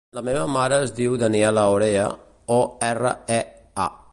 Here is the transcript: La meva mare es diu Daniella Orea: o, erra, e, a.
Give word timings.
La 0.17 0.21
meva 0.27 0.45
mare 0.53 0.77
es 0.85 0.93
diu 0.99 1.17
Daniella 1.23 1.65
Orea: 1.75 2.07
o, 2.59 2.61
erra, 2.91 3.13
e, 3.39 3.39
a. 3.85 3.93